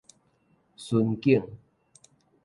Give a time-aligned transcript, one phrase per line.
[0.75, 1.43] 巡境